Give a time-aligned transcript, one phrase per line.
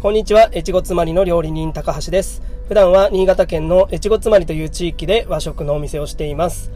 [0.00, 2.40] こんにちは、越後妻りの料理人高橋です。
[2.68, 6.70] 普段は新潟県の越後妻りという地域で和食のお店をしています。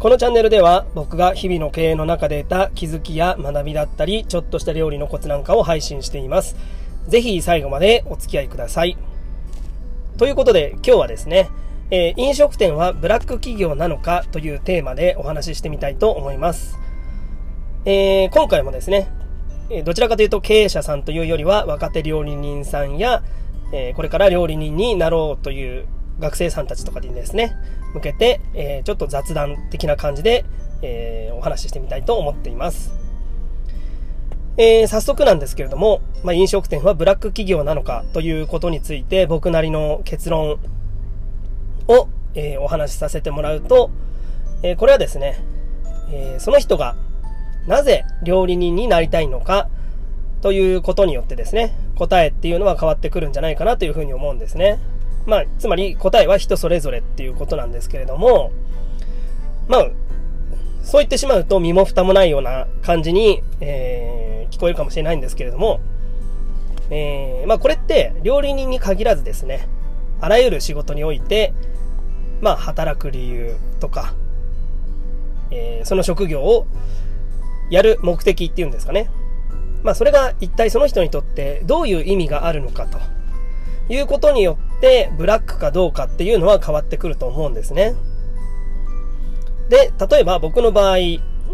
[0.00, 6.56] このチャンネルでは僕が日々の経営の中で得た気づきや学びだったり、ちょっとした料理のコツなんかを配信しています。
[7.06, 8.98] ぜひ最後までお付き合いください。
[10.18, 11.50] ということで今日はですね、
[11.92, 16.76] えー飲食店はブラック企業なのかというテーマでお話ししてみたいと思います。
[17.84, 19.12] えー今回もですね、
[19.84, 23.22] どちらかというと経営者さんというよりは若手料理人さんや、
[23.72, 25.86] えこれから料理人になろうという
[26.20, 27.56] 学生さんたちとかにですね、
[27.94, 30.44] 向けて、えちょっと雑談的な感じで、
[30.82, 32.94] えお話ししてみたいと思っています。
[34.56, 40.60] えー早速なんですけれども、まあ、飲食店はブラック企業なのかということについて僕なりの結論
[41.88, 43.90] を、えーお話しさせてもらうと、
[44.62, 45.42] えーこれはですね、
[46.12, 46.96] えその人が
[47.66, 49.68] なぜ料理人になりたいのか
[50.42, 54.78] ということによってですね、答えっていうのは変わってくるんじゃないかなというふうに思うんですね。
[55.26, 58.52] まあ、つまり答えは人それぞれっていうことなんですけれども、
[59.68, 59.86] まあ、
[60.82, 65.80] そう言ってしまうと身も蓋もないような感じに、えー聞こえるかもしれないんですけれども、
[66.90, 69.66] えーまあこれって料理人に限らずですね、
[70.20, 71.52] あらゆる仕事において、
[72.40, 74.14] まあ働く理由とか、
[75.50, 76.66] えーその職業を
[77.70, 79.10] やる目的っていうんですかね。
[79.82, 82.98] まあそれが一体その人にとってどういう意味があるのかと
[83.92, 87.94] いうことによってブラックかどうかっていうのは変わってくると思うんですね。
[89.68, 90.98] で、例えば僕の場合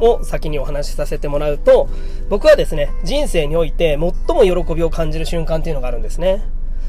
[0.00, 1.88] を先にお話しさせてもらうと、
[2.28, 6.44] 僕はですね、人生において最も喜びを感じる瞬間っていうのがあるんですね。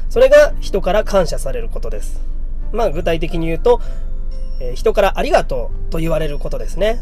[0.08, 2.20] それが人から感謝されることです。
[2.72, 3.80] まあ具体的に言うと、
[4.60, 7.00] えー人からありがとうと言われることですね。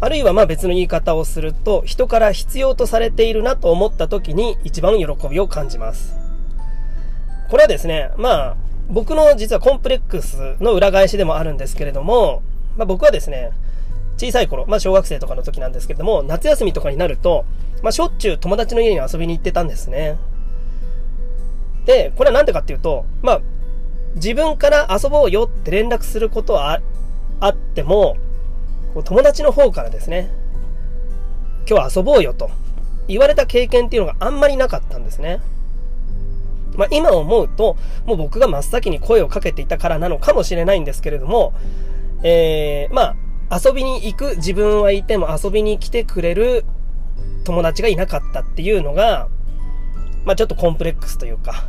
[0.00, 6.16] あるいはまあ別の言い方をすると、人から必要とされているなと思った時に一番喜びを感じます。
[7.50, 8.56] これはですね、まあ
[8.88, 12.42] 僕の実はコンプレックスの裏返しでもあるんですけれども、
[12.76, 13.50] まあ僕はですね、
[14.16, 17.44] 小さい頃、まあ小学生とかの時なんですけれども、夏休みとかになると、
[17.82, 20.18] まあしょっちゅう友達の家に遊びに行ってたんですね。
[21.84, 23.40] で、これはなんでかっていうと、まあ、
[24.14, 26.80] 自分から遊ぼうよって連絡することは
[27.40, 28.16] あっても、
[28.94, 30.30] 友達の方からですね、
[31.68, 32.50] 今日遊ぼうよと
[33.06, 35.40] 言われた経験っていうのがあんまりなかったんですね。
[36.76, 41.52] まあ、今思うと、もう僕が真っ先に声をかけていたからなのかもしれないんですけれども、
[42.22, 43.16] えー、ま
[43.48, 46.64] あ、遊びに行く自分はいても遊びに来てくれる
[47.44, 49.28] 友達がいなかったっていうのが、
[50.24, 51.66] まあ、ちょっとコンプレックスというか、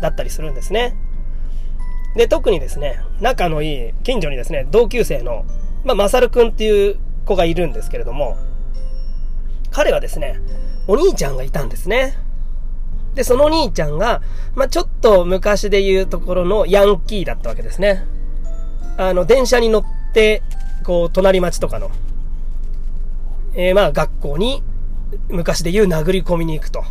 [0.00, 0.96] だったりするんですね。
[2.16, 5.44] で、特にですね、仲のいい、近所にですね、同級生の、
[5.84, 8.36] まあ、まさるくんっていう子がいるんですけれども、
[9.70, 10.40] 彼はですね、
[10.88, 12.16] お兄ちゃんがいたんですね。
[13.14, 14.22] で、そのお兄ちゃんが、
[14.54, 18.04] まあ、ちょっと昔で言うところのヤンキーだったわけですね。
[18.96, 19.84] あの、電車に乗っ
[20.14, 20.42] て、
[20.84, 21.90] こう、隣町とかの、
[23.54, 24.62] えーまあ、学校に、
[25.28, 26.84] 昔で言う殴り込みに行くと。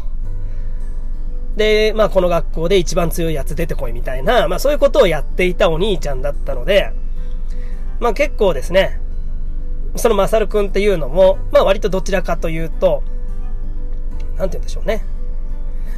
[1.55, 6.91] で、まあ、この学校で一番強いやつ出てこいみたいな、まあ、そういうことをやっていたお兄ちゃんだったので、
[7.99, 8.99] まあ、結構ですね、
[9.95, 13.03] そのまさるくんっていうのも、まあ、割とどちらかというと、
[14.37, 15.05] なんて言うんでしょうね。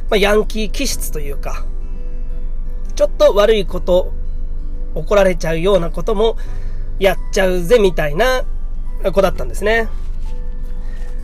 [0.08, 1.64] まあ、ヤンキー気質というか、
[2.94, 4.12] ちょっと悪いこと、
[4.94, 6.36] 怒られちゃうようなことも
[6.98, 8.44] やっちゃうぜみたいな
[9.12, 9.88] 子だったんですね。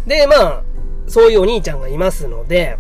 [0.07, 0.63] で、まあ、
[1.07, 2.77] そういうお兄ちゃんがいますので、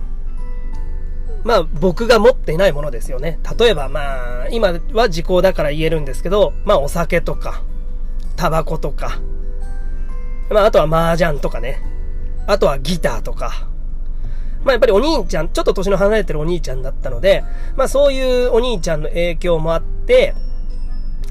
[1.44, 3.38] まあ僕が持っていないものですよね。
[3.58, 7.62] 例えばまあ、今は時効だから言えるんですけど、まあお酒とか、
[8.36, 9.20] タバコとか、
[10.50, 11.82] まああとは麻雀とかね。
[12.46, 13.68] あとはギターとか。
[14.64, 17.44] まあやっぱりお兄ちゃん、ちょっと年の離れてるお兄ちゃんだったので、
[17.76, 20.34] まあそういうお兄ちゃんの影響もあって、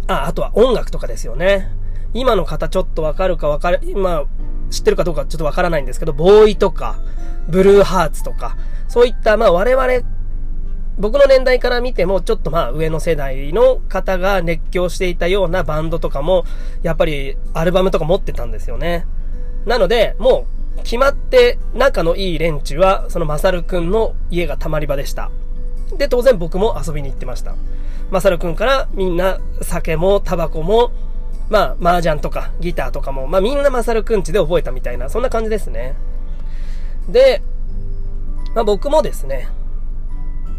[0.06, 1.72] あ、あとは音楽とかですよね。
[2.14, 4.24] 今の方ちょっとわかるかわかる、まあ
[4.70, 6.98] 知ってるかどうかちょっとわからないんですけど、ボーイとか、
[7.48, 8.56] ブルーハーツとか、
[8.88, 10.08] そういった、まあ我々、
[10.98, 16.46] 僕の年代から見ても、ちょっとまあ上の世代の方が熱狂していたようなバンドとかも、
[16.84, 19.06] やっぱりアルバムとか持ってたんですよね。
[19.66, 20.46] なので、も
[20.78, 25.32] う決まって仲のいい連中は、そのマサルくんの家がたまり場でした。
[25.98, 27.56] で、当然僕も遊びに行ってました。
[28.12, 30.92] マサルくんからみんな酒もタバコも、
[31.50, 35.96] まあ、麻雀とかギターとかも、まあみんなマサルくんちで覚えたみたいな、そんな感じですね。
[37.10, 37.42] で、
[38.56, 39.48] まあ僕もですね、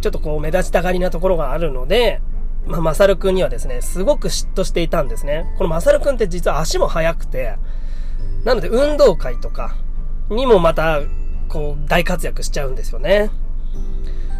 [0.00, 2.20] ちょっとこう目立ちたがりなところがあるので、
[2.66, 5.44] まあ、マサルくんにはですね、すごく嫉妬していたんですね。
[5.58, 7.56] このマサルくんって実は足も速くて、
[8.44, 9.76] なので運動会とか
[10.30, 11.00] にもまた
[11.48, 13.30] こう、大活躍しちゃうんですよね。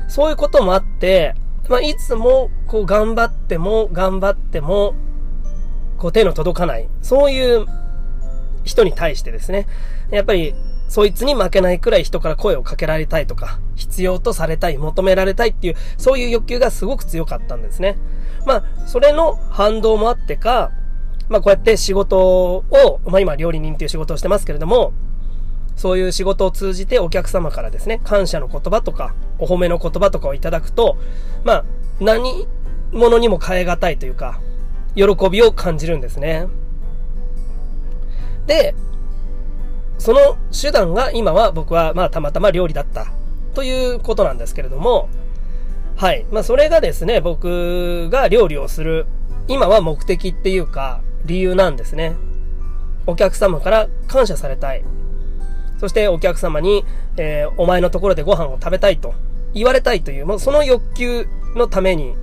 [0.09, 1.35] そういうこともあって、
[1.69, 4.95] まあ、いつも、こう、頑張っても、頑張っても、
[5.97, 6.89] こう、手の届かない。
[7.03, 7.67] そういう
[8.65, 9.67] 人に対してですね、
[10.11, 10.55] やっぱり、
[10.89, 17.97] そいつに負けないくらい人から声をかけられたいとか、必要とされたい、求められたいっていう、そういう欲求がすごく強かったんですね。
[18.47, 20.71] まあ、それの反動もあってか、
[21.29, 24.93] まあ、こうやって仕事を、まあ、今、料理人っていう仕事をしてますけれども、
[25.77, 30.97] そういう仕事を通じてお客様からですね、感謝の言葉とか、お褒めの言葉とかをいただくと、
[31.43, 31.65] まあ、
[32.01, 32.47] 何
[32.93, 34.41] 者にも変え難いというか、
[34.95, 36.47] 喜びを感じるんですね。
[38.47, 38.75] で、
[39.99, 43.07] その手段が今は僕はまあたまたま料理だった
[43.55, 45.09] ということなんですけれども、
[45.97, 46.27] はい。
[46.31, 49.07] まあそれがですね、僕が料理をする、
[49.47, 52.17] 今は目的っていうか理由なんですね。
[53.07, 54.85] お客様から感謝されたい。
[55.79, 56.85] そしてお客様に、
[57.17, 59.15] えー、お前のところでご飯を食べたいと
[59.53, 62.15] 言われたいという、もうその欲求のために、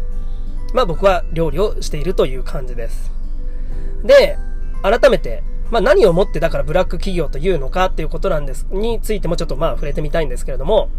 [0.74, 3.12] まあ僕は料理をしているという感じです。
[4.04, 4.38] で、
[4.82, 10.90] 改めて、まあ何をもってだからブラック企業というのかっていうことなんです、についてもちょっとまあ触れてみたいんですけれども、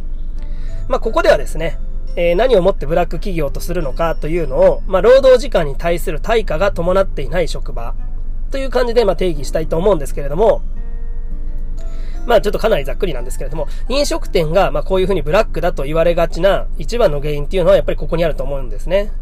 [0.89, 1.79] まあここではですね、
[2.17, 7.95] えー、何をもってブラック企業とするのかというのを、まあ労働時間に対する対価が伴っていない職場
[8.51, 10.63] という感じでまあ定義したいと思うんですけれども、
[12.27, 19.13] まあちょっとかなりざっくりなんですけれども、飲食店がまあこういうふうにブラックだと言われがちな一番の原因っていうのはやっぱりここにあると思うんですね。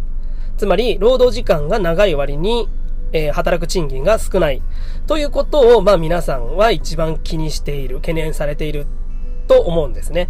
[0.57, 2.69] つまり、労働時間が長い割に、
[3.13, 4.63] えー、働く賃金が少ない。
[5.07, 8.87] ということを、まあ皆さんは一番気にしている、懸念されている
[9.49, 10.29] と思うんですね。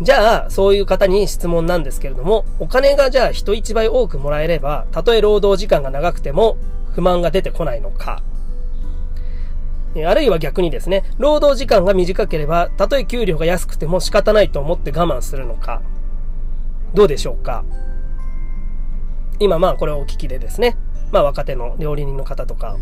[0.00, 6.58] じゃあ、そういう方に質問なんですけれども、お金がじゃあ人一倍多くもらえれば、たとえ労働時間が長くても
[6.92, 8.22] 不満が出てこないのか。
[10.04, 15.80] あるいは逆にですね、労働時間が短ければ、たとえ給料が安くても仕方ないと思って我慢するのか。
[16.92, 17.64] どうでしょうか
[19.38, 20.76] 今まあこれをお聞きでですね、
[21.12, 22.76] まあ若手の料理人の方とか、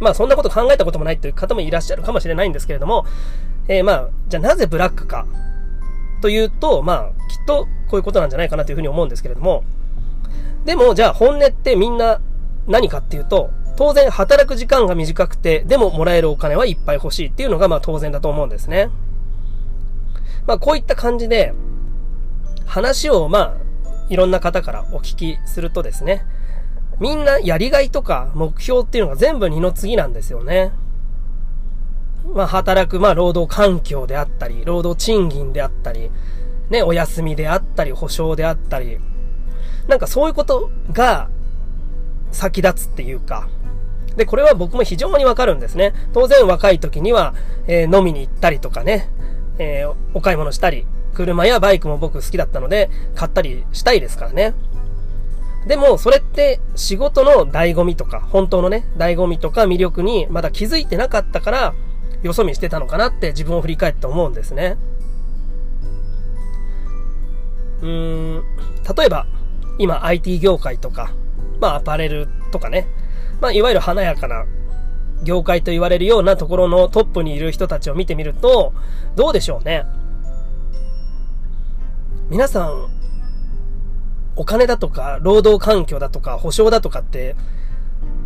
[0.00, 3.04] まあそんなこと考えたこともないという方もいらっしゃるかもしれないんですけれども、
[3.68, 5.26] えー、まあ、じゃあなぜブラックか
[6.22, 9.64] というと、まあきっとこういうことなんじゃないかなというふうに思うんですけれども、
[10.64, 12.20] でもじゃあ本音ってみんな
[12.66, 18.90] 何かっていうと、当然働く時間が短くて、でももらえるお金はいっぱい欲しいっていうのがまあ当然だと思うんですね。
[20.46, 21.54] まあこういった感じで、
[22.66, 23.70] 話をまあ、
[24.08, 26.24] いろんな方からお聞きするとですね、
[27.00, 30.72] みんなやりがいとか目標っていうのが全部二の次なんですよね。
[32.34, 36.10] まあ働く、まあ労働環境であったり、労働賃金であったり、
[36.68, 38.98] ね、お休みであったり、保証であったり、
[39.88, 41.30] なんかそういうことが
[42.30, 43.48] 先立つっていうか、
[44.16, 45.94] で、これは僕も非常にわかるんですね。
[46.12, 47.34] 当然若い時には、
[47.66, 49.08] えー、飲みに行ったりとかね、
[49.58, 54.54] えー、お買い物したり、車やバイクも僕好きだったので、買ったりしたいですからね。
[55.66, 61.74] でも、それって仕事の醍醐味とか、本当のね、醍醐味とか魅力にまだ気づいてなかったから、
[62.22, 64.76] よそ見してたのかなって自分を振り返って思うんですね。
[67.82, 68.44] うーん、
[68.96, 69.26] 例えば、
[69.78, 71.12] 今 IT 業界とか、
[71.60, 72.88] まあアパレルとかね、
[73.40, 74.44] まあ、いわゆる華やかな
[75.22, 78.72] 業界と言われるようなところのトップにいる人たちを見てみると、
[79.16, 79.84] どうでしょうね。
[82.28, 82.99] 皆さん、
[84.40, 87.36] お金だとか、労働環境だとか、保証だとかって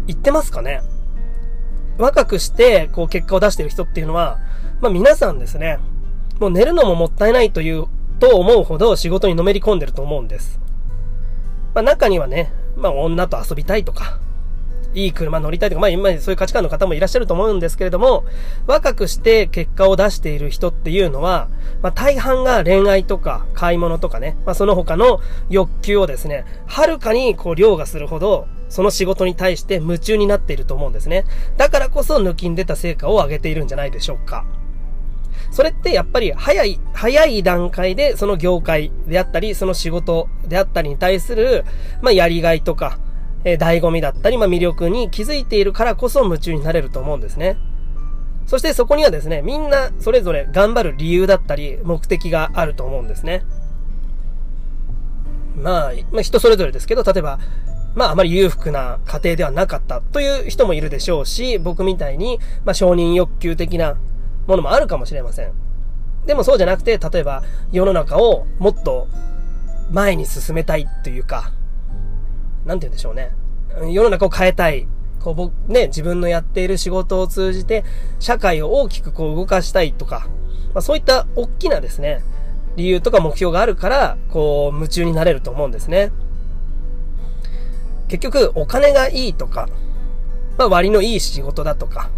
[0.07, 0.81] 言ってますかね？
[1.99, 4.39] 若くして、こう、結果を出してる人っていうのは、
[4.81, 5.81] まあ皆さんですね、
[6.39, 7.87] もう寝るのももったいないという、
[8.21, 10.61] と思うほど仕事にのめり込んでると思うんです。
[11.75, 14.21] まあ中にはね、まあ女と遊びたいとか、
[14.95, 18.25] いい車乗りたいとか、まあ今そういう価値観の方もいらっしゃると思うんですけれども、
[18.67, 21.49] 若くして結果を出している人っていうのは、
[21.83, 25.21] まあ大半が恋愛とか買い物とかね、まあその他の
[25.51, 31.25] 欲求をですね、はるかにこう凌駕するほど、その仕事に対して夢中になっていると思うんですね。
[31.57, 34.45] だからこそ抜きん出た成果を上げているんじゃないでしょうか。
[35.51, 41.65] それってやっぱり早い、早い段階でその業界であったり、その仕事であったりに対する、
[42.03, 42.99] まあやりがいとか、
[43.45, 47.57] えー、醍醐味だったり、まあ、魅力に気づいているからこそ夢中になれると思うんですね。
[48.47, 53.45] そしてそこにはですね、みんなそれぞれ頑張る理由だったり、目的があると思うんですね。
[55.57, 57.39] まあ、まあ、人それぞれですけど、例えば、
[57.95, 63.97] まあ、あまり裕福な家庭ではなかったという人もいるでしょうし、僕みたいに、まあ、承認欲求的な
[64.47, 65.53] ものもあるかもしれません。
[66.27, 69.09] でもそうじゃなくて、例えば、世の中をもっと
[69.91, 71.53] 前に進めたいというか、
[72.65, 73.35] なんて言うんでしょうね。
[73.91, 74.87] 世の中を変えたい。
[75.21, 77.85] こう僕、ね、自分のやっている仕事を通じて、
[78.21, 80.27] 社会を大きくこう動かしたいとか、
[80.75, 82.23] まあ、そういった大きなですね、
[82.77, 86.13] 理由とか目標があるから、こう、夢中になれると思うんですね。
[88.09, 89.69] 結局、お金がいいとか、
[90.59, 92.11] まあ、割のいい仕事だとか、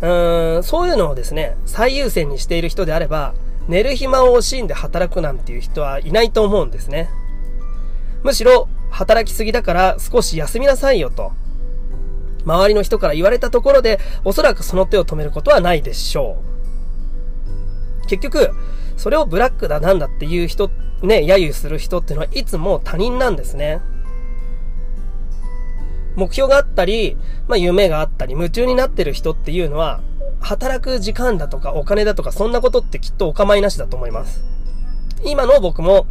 [0.00, 3.34] うーん、そういうのをですね、最優先にしている人であれば、
[3.68, 7.10] 寝る暇を惜しんで働くなんていう人はいないと思うんですね。
[8.22, 11.32] むしろ、働きすぎだから少し休みなさいよと。
[12.46, 16.38] 周りの人から言われたところで、おそらくその手を止めることはないでしょ
[18.04, 18.06] う。
[18.06, 18.50] 結局、
[18.96, 20.70] それをブラックだなんだっていう人、
[21.02, 23.82] ね、揶揄する人っていうのはいつも他人なんですね。
[26.14, 30.00] 目標があったり、まあ夢があったり、夢中になってる人っていうのは、
[30.40, 34.42] 働く時間だとかお金だとかそんなことってきっとお構いなしだと思います。
[35.26, 36.06] 今の僕も、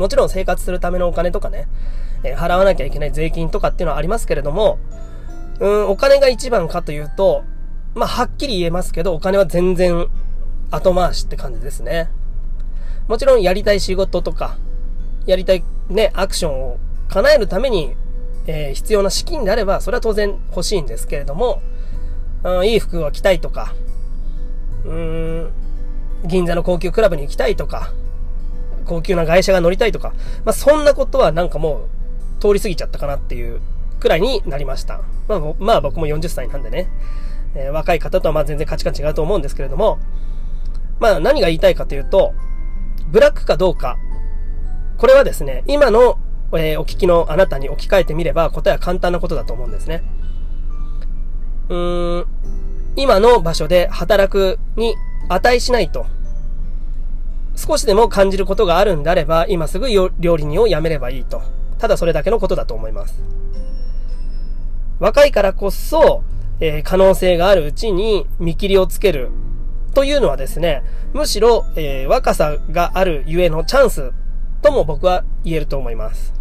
[0.00, 1.68] もちろん生活するためのお金とかね、
[2.24, 4.78] えー、払わなきゃいけない税金とかっていうのはありますけれども、
[5.60, 7.44] うん、お金が一番かというと、
[7.94, 10.08] まあ、はっきり言えますけど、お金は全然
[10.70, 12.10] 後回しって感じですね。
[13.08, 14.56] もちろんやりたい仕事とか、
[15.26, 16.78] やりたいね、アクションを
[17.08, 17.94] 叶えるために、
[18.46, 21.60] えー、必要な資金であれば、それは当然欲しいんですけれども、
[22.44, 23.74] うん、いい服を着たいとか、
[24.84, 25.50] うーん、
[26.24, 27.92] 銀座の高級クラブに行きたいとか、
[28.90, 30.12] 高級な外車が乗りたいとか、
[30.44, 31.88] まあ、そんなことはなんかも
[32.38, 33.60] う通り過ぎちゃったかなっていう
[34.00, 35.00] くらいになりました。
[35.28, 36.88] まあ、まあ僕も40歳なんでね、
[37.54, 40.00] えー、若い方とはまあ全然価値観違うと思うんですけれども、
[40.98, 42.34] まあ何が言いたいかというと、
[43.12, 43.96] ブラックかどうか。
[44.98, 46.18] これはですね、今の、
[46.52, 50.02] えー、お聞きのあなたに置き換えてみれば答えは簡単なことだと思うんですね。
[51.68, 52.26] うーん、
[52.96, 54.96] 今の場所で働くに
[55.28, 56.06] 値しないと。
[57.60, 61.42] 少しでも感じることがあるんであれば、今すぐ料理人を辞めればいいと。
[61.78, 63.22] ただそれだけのことだと思います。
[64.98, 66.22] 若いからこそ、
[66.58, 69.30] えー、可能性があるうちに見切りをつける
[69.92, 74.12] というのはですね、むしろ、えー、若さがあるゆえのチャンス
[74.62, 76.32] とも僕は言えると思います。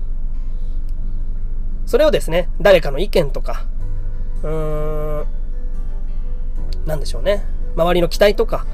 [1.85, 3.65] それをですね、誰かの意見とか、
[4.43, 5.25] うーん、
[6.85, 7.43] なんでしょうね。
[7.75, 8.65] 周りの期待とか、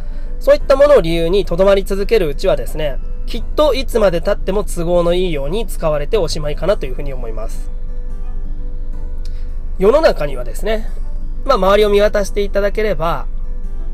[0.46, 7.72] そういったものを理由に留まり続けるうちはですね、きっといつまで経っても都合のいいように使われておしまいかなというふうに思います。
[9.80, 10.88] 世の中にはですね、
[11.46, 13.26] まあ周りを見渡していただければ、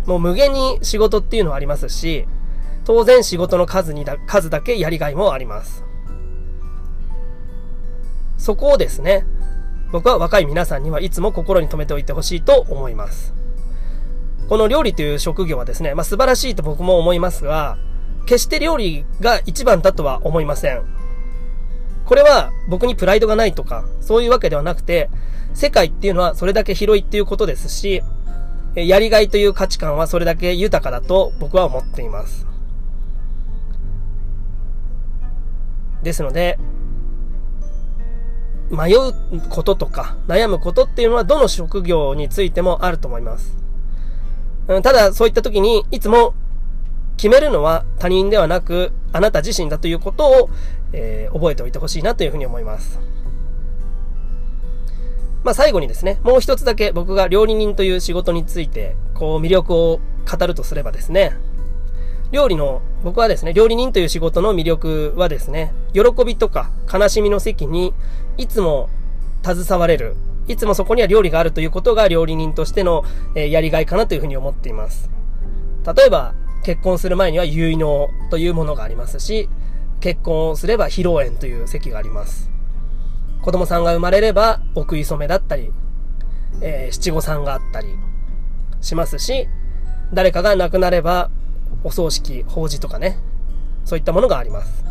[0.06, 2.28] もう無限に仕事っていうのはありますし、
[2.84, 5.86] 当然仕事の数にだ、数だけやりがいもあります。
[8.38, 9.26] そこをですね、
[9.94, 13.34] 僕は若い皆さんにはいつも心に留めておいてほしいと思います。
[14.52, 17.78] この料理という職業はですね、まあ素晴らしいと僕も思いますが、
[18.26, 20.84] 決して料理が一番だとは思いません。
[22.04, 25.10] これは僕にプライドがないとか、そういうわけではなくて、
[25.54, 28.04] 世界っていうのはそれだけ広いっていうことですし、
[28.76, 32.46] やりがいという価値観はそれだけ豊かだと僕は思っています。
[36.04, 36.60] ですので、
[38.70, 39.14] 迷う
[39.48, 43.61] こととか悩むことっていうのはどの職業についてもあると思います。
[44.68, 46.34] ただそういった時にいつも
[47.18, 50.50] 決めるのは他人ではなくあなた自身だということを、
[50.94, 53.00] えー、覚えておいてほしいなというふうに思います。
[55.44, 60.00] まあ最後にですね、もう一つだけ僕が料理人という仕事について、こう魅力を
[60.30, 61.36] 語るとすればですね、
[62.32, 67.94] 料理の、僕はですね、料理人という仕事の魅力はですね、喜びとか悲しみの席に
[68.38, 68.90] いつも
[69.44, 70.16] 携われる、
[70.52, 73.04] いつもそこには料理があるということが料理人としての、
[73.36, 75.10] えやりがいかなというふうに思っています。
[75.86, 79.50] 例えば、結婚する前には結納というものがありますし、
[80.00, 82.52] 結婚をすれば披露宴という席があります。
[83.42, 85.72] 子供さんが生まれれば、お食い初めだったり、
[86.62, 87.88] えー、七五三があったり
[88.82, 89.48] しますし、
[90.14, 91.32] 誰かが亡くなれば、
[91.84, 93.18] お葬式、法事とかね、
[93.86, 94.84] そういったものがあります。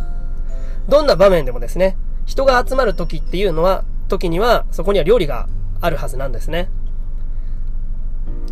[0.88, 5.49] どんな場面でもですね、人が集まる時っていうのは、時には、そこには料理が
[5.81, 6.69] あるはずなんですね。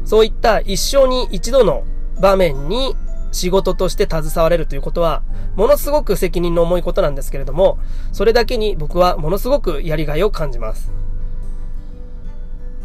[0.07, 1.85] そういった一生に一度の
[2.19, 2.97] 場面に
[3.31, 5.23] 仕事として携われるということは、
[5.55, 7.79] ものすごく責任の重いことなんですけれども、
[8.13, 10.91] それだけに僕はものすごくやりがいを感じます。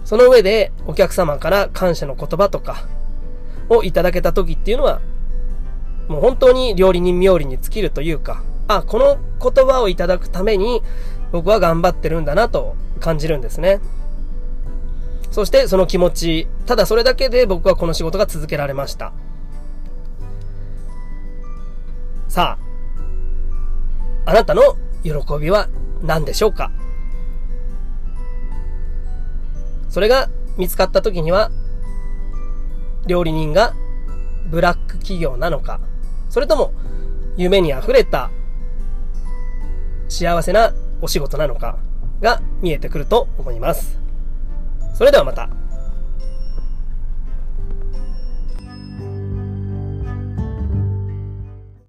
[0.03, 2.85] その上で、お客様から感謝の言葉とか
[3.69, 4.99] をいただけた時っていうのは、
[6.09, 10.81] もう本当に料理人冥利に尽きるというか、あ、この言葉をいただくために
[11.33, 13.81] 僕は頑張ってるんだなと感じるんですね。
[15.31, 19.13] そしてその気持ち、ただそれだけで僕はこの仕事が続けられました。
[22.27, 22.59] さ
[24.25, 25.11] あ、あなたの喜
[25.41, 25.69] びは
[26.03, 26.71] 何でしょうか？
[29.89, 31.49] それが見つかった時には、
[33.07, 33.73] 料理人が
[34.51, 35.79] ブラック企業なのか、
[36.29, 36.73] それとも
[37.37, 38.29] 夢に溢れた
[40.09, 40.73] 幸せな
[41.03, 41.77] お仕事なのか
[42.21, 43.99] が見えてくると思います。
[44.93, 45.49] それではまた。